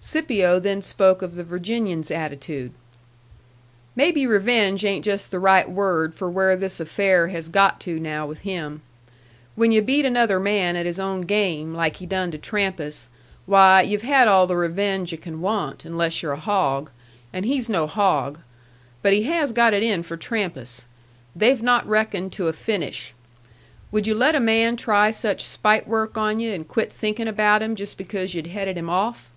Scipio 0.00 0.60
then 0.60 0.80
spoke 0.80 1.22
of 1.22 1.34
the 1.34 1.42
Virginian's 1.42 2.12
attitude. 2.12 2.70
"Maybe 3.96 4.28
revenge 4.28 4.84
ain't 4.84 5.04
just 5.04 5.32
the 5.32 5.40
right 5.40 5.68
word 5.68 6.14
for 6.14 6.30
where 6.30 6.54
this 6.54 6.78
affair 6.78 7.28
has 7.28 7.48
got 7.48 7.80
to 7.80 7.98
now 7.98 8.24
with 8.24 8.38
him. 8.42 8.80
When 9.56 9.72
yu' 9.72 9.82
beat 9.82 10.04
another 10.04 10.38
man 10.38 10.76
at 10.76 10.86
his 10.86 11.00
own 11.00 11.22
game 11.22 11.74
like 11.74 11.96
he 11.96 12.06
done 12.06 12.30
to 12.30 12.38
Trampas, 12.38 13.08
why, 13.44 13.82
yu've 13.82 14.02
had 14.02 14.28
all 14.28 14.46
the 14.46 14.56
revenge 14.56 15.10
yu' 15.10 15.18
can 15.18 15.40
want, 15.40 15.84
unless 15.84 16.22
you're 16.22 16.30
a 16.32 16.36
hog. 16.36 16.90
And 17.32 17.44
he's 17.44 17.68
no 17.68 17.88
hog. 17.88 18.38
But 19.02 19.12
he 19.12 19.24
has 19.24 19.50
got 19.52 19.74
it 19.74 19.82
in 19.82 20.04
for 20.04 20.16
Trampas. 20.16 20.82
They've 21.34 21.60
not 21.60 21.86
reckoned 21.88 22.32
to 22.34 22.46
a 22.46 22.52
finish. 22.52 23.14
Would 23.90 24.06
you 24.06 24.14
let 24.14 24.36
a 24.36 24.40
man 24.40 24.76
try 24.76 25.10
such 25.10 25.42
spite 25.44 25.88
work 25.88 26.16
on 26.16 26.38
you 26.38 26.52
and 26.54 26.68
quit 26.68 26.92
thinkin' 26.92 27.26
about 27.26 27.62
him 27.62 27.74
just 27.74 27.98
because 27.98 28.32
yu'd 28.32 28.46
headed 28.46 28.78
him 28.78 28.88
off?" 28.88 29.32